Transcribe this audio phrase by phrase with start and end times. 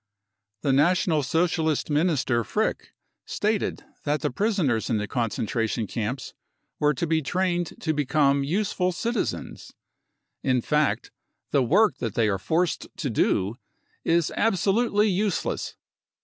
[0.61, 6.33] The National Socialist minister Frick stated that the prisoners in the concentration camps
[6.79, 9.73] were to be trained to become useful citizens.
[10.41, 11.11] In fact,
[11.51, 13.57] the work that they are forced to do
[14.03, 15.75] is absolutely useless.